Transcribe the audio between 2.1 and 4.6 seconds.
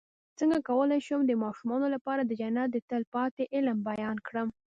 د جنت د تل پاتې علم بیان کړم